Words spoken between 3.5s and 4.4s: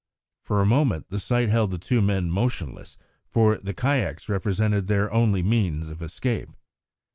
the kayaks